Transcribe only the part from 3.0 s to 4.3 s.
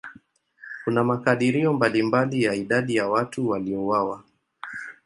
watu waliouawa.